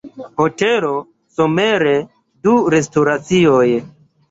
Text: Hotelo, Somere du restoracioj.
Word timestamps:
Hotelo, 0.43 0.89
Somere 1.41 1.93
du 2.49 2.57
restoracioj. 2.79 3.65